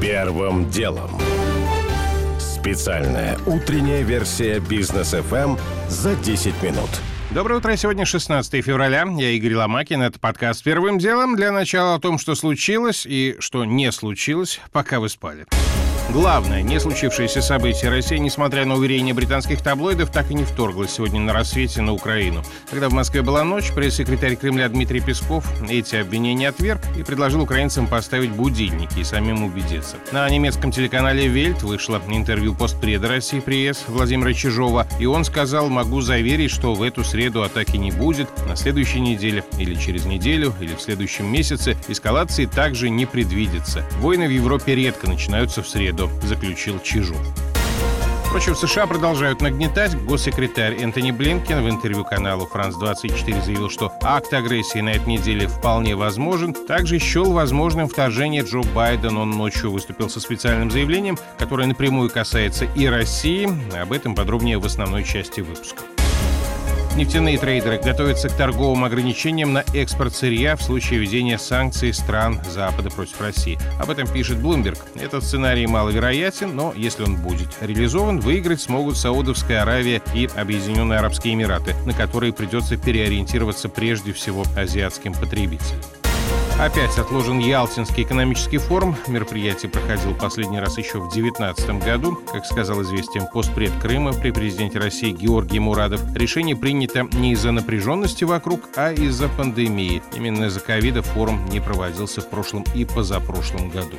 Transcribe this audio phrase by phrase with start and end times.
[0.00, 1.10] Первым делом.
[2.38, 6.88] Специальная утренняя версия бизнес FM за 10 минут.
[7.30, 7.76] Доброе утро.
[7.76, 9.06] Сегодня 16 февраля.
[9.18, 10.00] Я Игорь Ломакин.
[10.00, 11.36] Это подкаст «Первым делом».
[11.36, 15.44] Для начала о том, что случилось и что не случилось, пока вы спали.
[16.12, 21.20] Главное, не случившееся событие Россия, несмотря на уверения британских таблоидов, так и не вторглась сегодня
[21.20, 22.42] на рассвете на Украину.
[22.68, 27.86] Когда в Москве была ночь, пресс-секретарь Кремля Дмитрий Песков эти обвинения отверг и предложил украинцам
[27.86, 29.98] поставить будильники и самим убедиться.
[30.10, 35.68] На немецком телеканале «Вельт» вышло интервью постпреда России при ЕС Владимира Чижова, и он сказал,
[35.68, 40.52] могу заверить, что в эту среду атаки не будет, на следующей неделе или через неделю
[40.60, 43.84] или в следующем месяце эскалации также не предвидится.
[44.00, 47.14] Войны в Европе редко начинаются в среду году, заключил Чижу.
[48.26, 49.96] Впрочем, в США продолжают нагнетать.
[50.04, 55.96] Госсекретарь Энтони Блинкен в интервью каналу «Франс-24» заявил, что акт агрессии на этой неделе вполне
[55.96, 56.54] возможен.
[56.54, 59.16] Также счел возможным вторжение Джо Байден.
[59.16, 63.48] Он ночью выступил со специальным заявлением, которое напрямую касается и России.
[63.76, 65.82] Об этом подробнее в основной части выпуска.
[66.96, 72.90] Нефтяные трейдеры готовятся к торговым ограничениям на экспорт сырья в случае введения санкций стран Запада
[72.90, 73.58] против России.
[73.78, 74.78] Об этом пишет Bloomberg.
[74.96, 81.34] Этот сценарий маловероятен, но если он будет реализован, выиграть смогут Саудовская Аравия и Объединенные Арабские
[81.34, 85.80] Эмираты, на которые придется переориентироваться прежде всего азиатским потребителям.
[86.60, 88.94] Опять отложен Ялтинский экономический форум.
[89.08, 92.18] Мероприятие проходило последний раз еще в 2019 году.
[92.30, 98.24] Как сказал известием постпред Крыма при президенте России Георгий Мурадов, решение принято не из-за напряженности
[98.24, 100.02] вокруг, а из-за пандемии.
[100.14, 103.96] Именно из-за ковида форум не проводился в прошлом и позапрошлом году.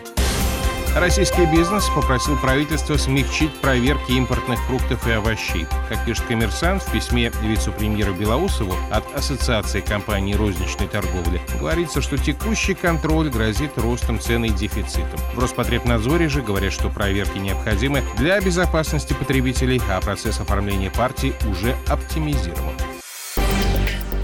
[0.95, 5.65] Российский бизнес попросил правительство смягчить проверки импортных фруктов и овощей.
[5.87, 12.73] Как пишет коммерсант в письме вице-премьеру Белоусову от Ассоциации компаний розничной торговли, говорится, что текущий
[12.73, 15.19] контроль грозит ростом цен и дефицитом.
[15.33, 21.73] В Роспотребнадзоре же говорят, что проверки необходимы для безопасности потребителей, а процесс оформления партии уже
[21.87, 22.73] оптимизирован.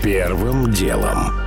[0.03, 1.47] Первым делом.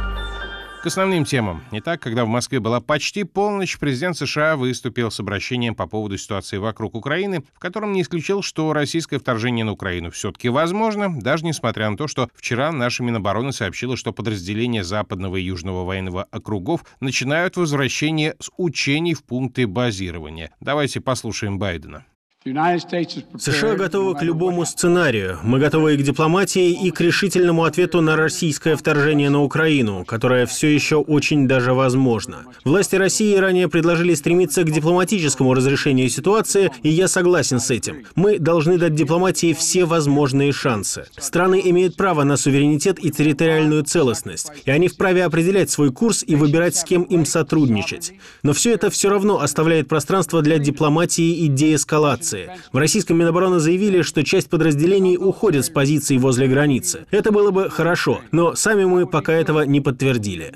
[0.83, 1.63] К основным темам.
[1.73, 6.57] Итак, когда в Москве была почти полночь, президент США выступил с обращением по поводу ситуации
[6.57, 11.91] вокруг Украины, в котором не исключил, что российское вторжение на Украину все-таки возможно, даже несмотря
[11.91, 17.59] на то, что вчера наша Минобороны сообщила, что подразделения Западного и Южного военного округов начинают
[17.59, 20.51] возвращение с учений в пункты базирования.
[20.61, 22.07] Давайте послушаем Байдена.
[22.43, 25.39] США готовы к любому сценарию.
[25.43, 30.47] Мы готовы и к дипломатии, и к решительному ответу на российское вторжение на Украину, которое
[30.47, 32.47] все еще очень даже возможно.
[32.65, 38.07] Власти России ранее предложили стремиться к дипломатическому разрешению ситуации, и я согласен с этим.
[38.15, 41.05] Мы должны дать дипломатии все возможные шансы.
[41.19, 46.37] Страны имеют право на суверенитет и территориальную целостность, и они вправе определять свой курс и
[46.37, 48.15] выбирать, с кем им сотрудничать.
[48.43, 52.63] Но все это все равно оставляет пространство для дипломатии и деэскалации операции.
[52.73, 57.07] В российском Минобороны заявили, что часть подразделений уходит с позиций возле границы.
[57.11, 60.55] Это было бы хорошо, но сами мы пока этого не подтвердили.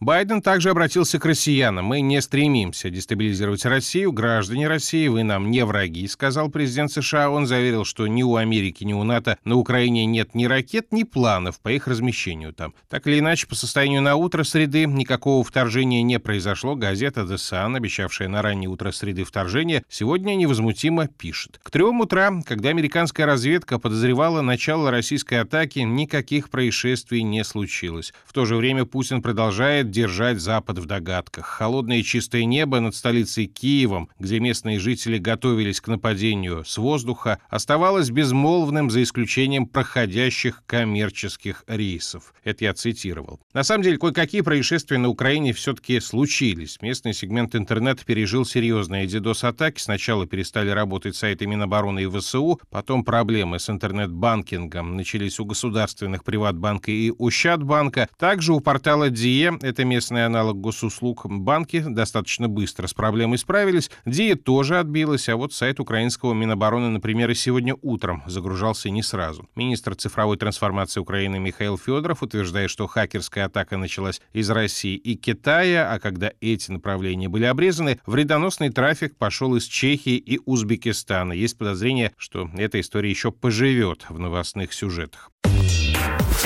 [0.00, 1.84] Байден также обратился к россиянам.
[1.84, 4.12] «Мы не стремимся дестабилизировать Россию.
[4.12, 7.28] Граждане России, вы нам не враги»,— сказал президент США.
[7.28, 11.02] Он заверил, что ни у Америки, ни у НАТО на Украине нет ни ракет, ни
[11.02, 12.72] планов по их размещению там.
[12.88, 16.76] Так или иначе, по состоянию на утро среды никакого вторжения не произошло.
[16.76, 21.60] Газета The Sun, обещавшая на раннее утро среды вторжения, сегодня невозмутимо пишет.
[21.62, 28.14] К трем утра, когда американская разведка подозревала начало российской атаки, никаких происшествий не случилось.
[28.24, 31.46] В то же время Путин продолжает держать Запад в догадках.
[31.46, 38.10] Холодное чистое небо над столицей Киевом, где местные жители готовились к нападению с воздуха, оставалось
[38.10, 42.32] безмолвным за исключением проходящих коммерческих рейсов.
[42.44, 43.40] Это я цитировал.
[43.52, 46.78] На самом деле, кое-какие происшествия на Украине все-таки случились.
[46.80, 49.80] Местный сегмент интернета пережил серьезные DDoS-атаки.
[49.80, 56.90] Сначала перестали работать сайты Минобороны и ВСУ, потом проблемы с интернет-банкингом начались у государственных Приватбанка
[56.90, 58.08] и Ущадбанка.
[58.18, 63.90] Также у портала DIE, это это местный аналог госуслуг, банки достаточно быстро с проблемой справились.
[64.04, 69.48] Дия тоже отбилась, а вот сайт украинского Минобороны, например, и сегодня утром загружался не сразу.
[69.56, 75.90] Министр цифровой трансформации Украины Михаил Федоров утверждает, что хакерская атака началась из России и Китая,
[75.90, 81.32] а когда эти направления были обрезаны, вредоносный трафик пошел из Чехии и Узбекистана.
[81.32, 85.30] Есть подозрение, что эта история еще поживет в новостных сюжетах.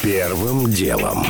[0.05, 1.25] Первым делом.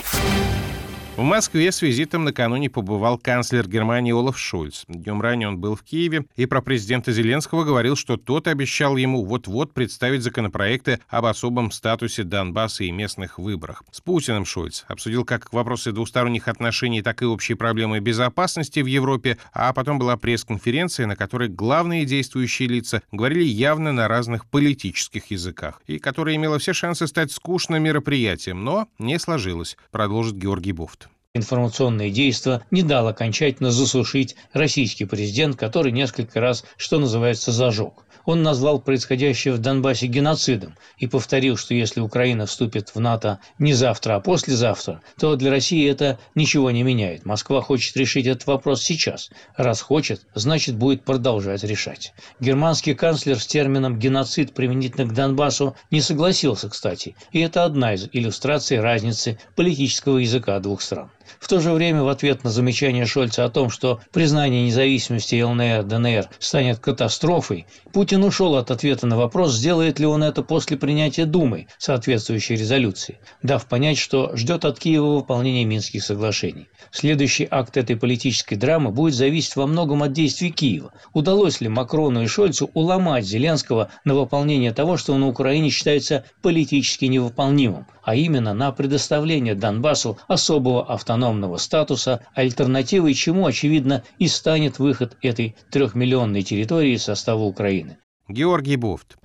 [1.17, 4.83] В Москве с визитом накануне побывал канцлер Германии Олаф Шульц.
[4.89, 9.25] Днем ранее он был в Киеве и про президента Зеленского говорил, что тот обещал ему
[9.25, 13.85] вот-вот представить законопроекты об особом статусе Донбасса и местных выборах.
[13.93, 19.39] С Путиным Шульц обсудил как вопросы двусторонних отношений, так и общие проблемы безопасности в Европе,
[19.53, 25.81] а потом была пресс-конференция, на которой главные действующие лица говорили явно на разных политических языках,
[25.87, 31.04] и которая имела все шансы стать скучным мероприятием, но не сложилось, продолжит Георгий Буфт
[31.35, 38.05] информационное действие не дал окончательно засушить российский президент, который несколько раз, что называется, зажег.
[38.25, 43.75] Он назвал происходящее в Донбассе геноцидом и повторил, что если Украина вступит в НАТО не
[43.75, 47.27] завтра, а послезавтра, то для России это ничего не меняет.
[47.27, 49.29] Москва хочет решить этот вопрос сейчас.
[49.57, 52.15] Раз хочет, значит будет продолжать решать.
[52.41, 57.17] Германский канцлер с термином «геноцид» применительно к Донбассу не согласился, кстати.
[57.33, 61.11] И это одна из иллюстраций разницы политического языка двух стран.
[61.41, 65.85] В то же время в ответ на замечание Шольца о том, что признание независимости ЛНР,
[65.85, 71.25] ДНР станет катастрофой, Путин ушел от ответа на вопрос, сделает ли он это после принятия
[71.25, 76.69] Думой соответствующей резолюции, дав понять, что ждет от Киева выполнения Минских соглашений.
[76.91, 80.93] Следующий акт этой политической драмы будет зависеть во многом от действий Киева.
[81.13, 87.07] Удалось ли Макрону и Шольцу уломать Зеленского на выполнение того, что на Украине считается политически
[87.07, 91.14] невыполнимым, а именно на предоставление Донбассу особого автономного
[91.59, 97.99] статуса, альтернативой чему, очевидно, и станет выход этой трехмиллионной территории из состава Украины.
[98.29, 99.17] Георгий Буфт.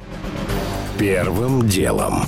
[0.97, 2.25] Первым делом.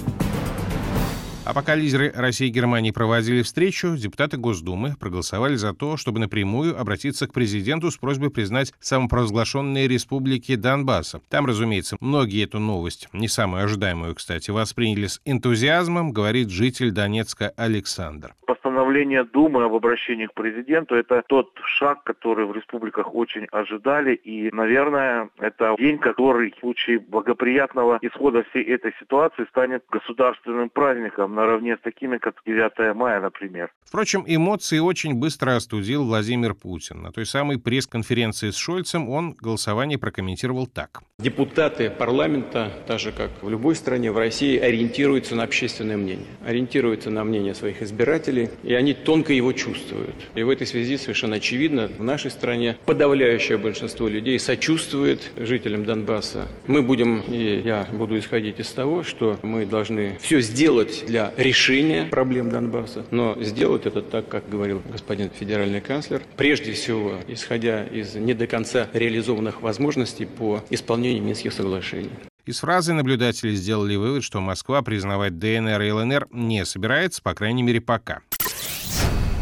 [1.51, 6.79] А пока лидеры России и Германии проводили встречу, депутаты Госдумы проголосовали за то, чтобы напрямую
[6.79, 11.19] обратиться к президенту с просьбой признать самопровозглашенные республики Донбасса.
[11.29, 17.49] Там, разумеется, многие эту новость, не самую ожидаемую, кстати, восприняли с энтузиазмом, говорит житель Донецка
[17.57, 18.33] Александр
[18.81, 24.13] постановление Думы об обращении к президенту– это тот шаг, который в республиках очень ожидали.
[24.15, 31.33] И, наверное, это день, который в случае благоприятного исхода всей этой ситуации станет государственным праздником
[31.41, 33.71] наравне с такими, как 9 мая, например.
[33.85, 37.01] Впрочем, эмоции очень быстро остудил Владимир Путин.
[37.01, 41.01] На той самой пресс-конференции с Шольцем он голосование прокомментировал так.
[41.19, 47.09] Депутаты парламента, так же как в любой стране, в России, ориентируются на общественное мнение, ориентируются
[47.09, 50.15] на мнение своих избирателей, и они тонко его чувствуют.
[50.35, 56.47] И в этой связи совершенно очевидно, в нашей стране подавляющее большинство людей сочувствует жителям Донбасса.
[56.67, 62.05] Мы будем, и я буду исходить из того, что мы должны все сделать для решения
[62.05, 68.15] проблем Донбасса, но сделать это так, как говорил господин федеральный канцлер, прежде всего, исходя из
[68.15, 72.11] не до конца реализованных возможностей по исполнению Минских соглашений.
[72.45, 77.61] Из фразы наблюдатели сделали вывод, что Москва признавать ДНР и ЛНР не собирается, по крайней
[77.61, 78.21] мере, пока.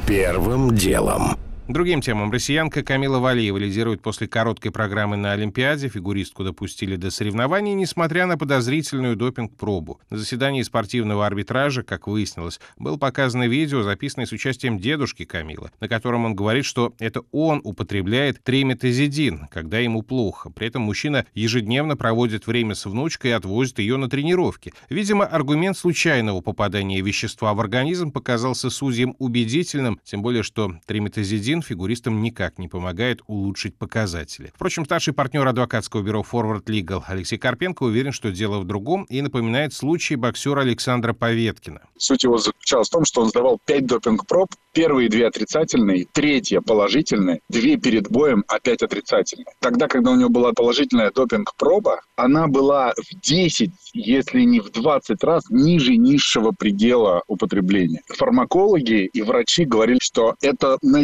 [0.06, 1.38] Первым делом.
[1.69, 2.31] Другим темам.
[2.31, 5.88] Россиянка Камила Валиева лидирует после короткой программы на Олимпиаде.
[5.88, 10.01] Фигуристку допустили до соревнований, несмотря на подозрительную допинг-пробу.
[10.10, 15.88] На заседании спортивного арбитража, как выяснилось, было показано видео, записанное с участием дедушки Камила, на
[15.88, 20.50] котором он говорит, что это он употребляет триметазидин, когда ему плохо.
[20.50, 24.74] При этом мужчина ежедневно проводит время с внучкой и отвозит ее на тренировки.
[24.89, 31.61] Видимо, аргумент случайного попадания вещества в организм показался судьям убедительным, тем более, что триметазидин один
[31.61, 34.51] фигуристам никак не помогает улучшить показатели.
[34.56, 39.21] Впрочем, старший партнер адвокатского бюро Forward Legal Алексей Карпенко уверен, что дело в другом и
[39.21, 41.81] напоминает случай боксера Александра Поветкина.
[41.97, 47.41] Суть его заключалась в том, что он сдавал пять допинг-проб, первые две отрицательные, третья положительная,
[47.50, 49.48] две перед боем опять отрицательные.
[49.60, 55.24] Тогда, когда у него была положительная допинг-проба, она была в 10, если не в 20
[55.24, 58.01] раз ниже низшего предела употребления.
[58.07, 61.03] Фармакологи и врачи говорили, что это на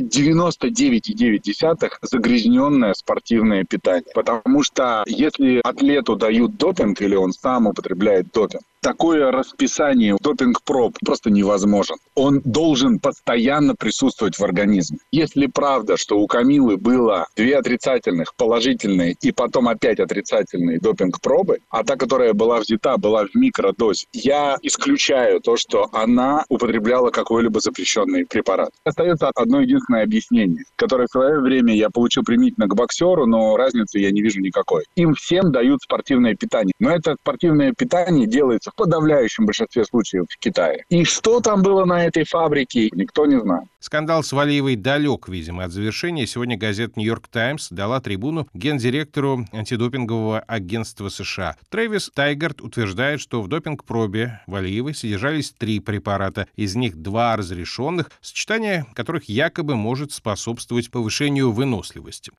[0.49, 4.11] 99,9 загрязненное спортивное питание.
[4.13, 11.31] Потому что если атлету дают допинг или он сам употребляет допинг, такое расписание допинг-проб просто
[11.31, 11.95] невозможен.
[12.13, 14.99] Он должен постоянно присутствовать в организме.
[15.11, 21.83] Если правда, что у Камилы было две отрицательных, положительные и потом опять отрицательные допинг-пробы, а
[21.83, 28.27] та, которая была взята, была в микродозе, я исключаю то, что она употребляла какой-либо запрещенный
[28.27, 28.69] препарат.
[28.83, 33.97] Остается одно единственное объяснение, которое в свое время я получил применительно к боксеру, но разницы
[33.97, 34.83] я не вижу никакой.
[34.95, 36.73] Им всем дают спортивное питание.
[36.79, 40.83] Но это спортивное питание делается в подавляющем большинстве случаев в Китае.
[40.89, 43.65] И что там было на этой фабрике, никто не знает.
[43.79, 46.27] Скандал с Валиевой далек, видимо, от завершения.
[46.27, 51.55] Сегодня газета «Нью-Йорк Таймс» дала трибуну гендиректору антидопингового агентства США.
[51.69, 58.85] Трэвис Тайгард утверждает, что в допинг-пробе Валиевой содержались три препарата, из них два разрешенных, сочетание
[58.93, 62.31] которых якобы может способствовать повышению выносливости.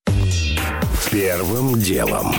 [1.11, 2.35] Первым делом.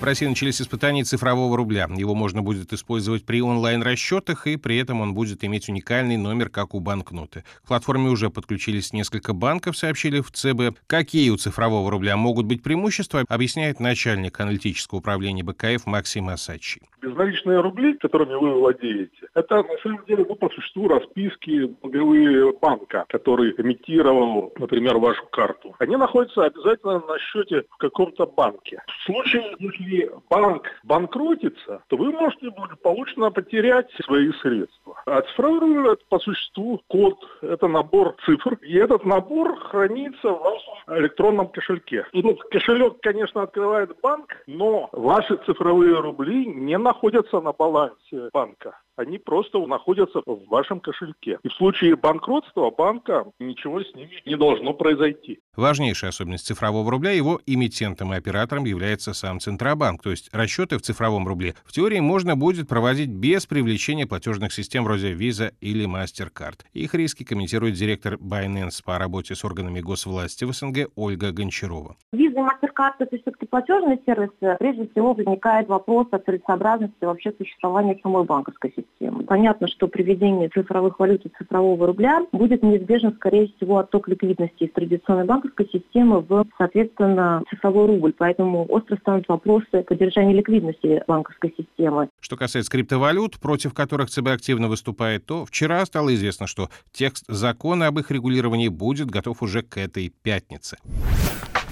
[0.00, 1.86] В России начались испытания цифрового рубля.
[1.94, 6.74] Его можно будет использовать при онлайн-расчетах, и при этом он будет иметь уникальный номер, как
[6.74, 7.44] у банкноты.
[7.62, 10.78] К платформе уже подключились несколько банков, сообщили в ЦБ.
[10.86, 16.80] Какие у цифрового рубля могут быть преимущества, объясняет начальник аналитического управления БКФ Максим Асачи.
[17.02, 23.04] Безналичные рубли, которыми вы владеете, это на самом деле ну, по существу расписки долговые банка,
[23.08, 25.74] который имитировал, например, вашу карту.
[25.78, 28.82] Они находятся обязательно на счете в каком-то банке.
[29.02, 35.02] В случае, если если банк банкротится, то вы можете благополучно потерять свои средства.
[35.06, 40.98] А цифровой это по существу код, это набор цифр, и этот набор хранится в вашем
[40.98, 42.06] электронном кошельке.
[42.12, 49.18] Ну, кошелек, конечно, открывает банк, но ваши цифровые рубли не находятся на балансе банка они
[49.18, 51.38] просто находятся в вашем кошельке.
[51.42, 55.40] И в случае банкротства банка ничего с ними не должно произойти.
[55.56, 60.02] Важнейшая особенность цифрового рубля, его эмитентом и оператором является сам Центробанк.
[60.02, 64.84] То есть расчеты в цифровом рубле в теории можно будет проводить без привлечения платежных систем
[64.84, 66.60] вроде Visa или MasterCard.
[66.72, 71.96] Их риски комментирует директор Binance по работе с органами госвласти в СНГ Ольга Гончарова.
[72.12, 74.56] Visa и MasterCard— это все-таки платежные сервисы.
[74.58, 79.24] Прежде всего возникает вопрос о целесообразности вообще существования самой банковской системы систему.
[79.24, 84.64] Понятно, что при введении цифровых валют и цифрового рубля будет неизбежен, скорее всего, отток ликвидности
[84.64, 88.12] из традиционной банковской системы в, соответственно, цифровой рубль.
[88.16, 92.08] Поэтому остро станут вопросы поддержания ликвидности банковской системы.
[92.20, 97.88] Что касается криптовалют, против которых ЦБ активно выступает, то вчера стало известно, что текст закона
[97.88, 100.78] об их регулировании будет готов уже к этой пятнице.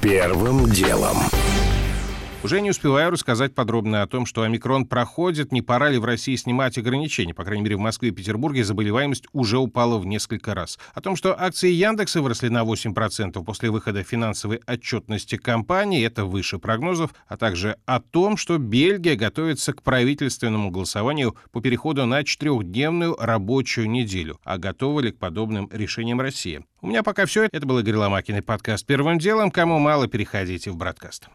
[0.00, 1.16] Первым делом.
[2.44, 6.36] Уже не успеваю рассказать подробно о том, что омикрон проходит, не пора ли в России
[6.36, 7.34] снимать ограничения.
[7.34, 10.78] По крайней мере, в Москве и Петербурге заболеваемость уже упала в несколько раз.
[10.94, 16.60] О том, что акции Яндекса выросли на 8% после выхода финансовой отчетности компании, это выше
[16.60, 23.16] прогнозов, а также о том, что Бельгия готовится к правительственному голосованию по переходу на четырехдневную
[23.18, 24.38] рабочую неделю.
[24.44, 26.62] А готова ли к подобным решениям Россия?
[26.82, 27.48] У меня пока все.
[27.50, 29.50] Это был Игорь Ломакин и подкаст «Первым делом».
[29.50, 31.28] Кому мало, переходите в «Браткаст».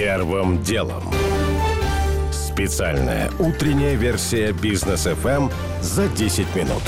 [0.00, 1.02] Первым делом.
[2.32, 5.52] Специальная утренняя версия бизнес FM
[5.82, 6.82] за 10 минут.